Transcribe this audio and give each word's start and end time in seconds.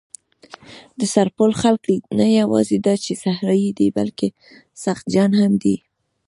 د 0.99 1.01
سرپل 1.13 1.51
خلک 1.61 1.83
نه 2.19 2.27
یواځې 2.39 2.77
دا 2.85 2.93
چې 3.03 3.11
صحرايي 3.23 3.71
دي، 3.77 3.87
بلکې 3.97 4.27
سخت 4.83 5.05
جان 5.13 5.31
هم 5.41 5.53
دي. 5.63 5.75